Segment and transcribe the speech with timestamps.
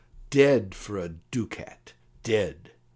[0.31, 1.93] Dead, for a ducat,
[2.23, 2.71] dead!"